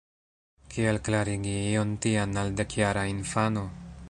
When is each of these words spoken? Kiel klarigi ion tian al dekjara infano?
Kiel 0.75 0.97
klarigi 1.09 1.53
ion 1.67 1.93
tian 2.07 2.35
al 2.45 2.53
dekjara 2.63 3.09
infano? 3.15 3.71